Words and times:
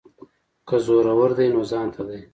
که 0.67 0.75
زورور 0.85 1.31
دی 1.37 1.47
نو 1.53 1.61
ځانته 1.71 2.01
دی. 2.09 2.19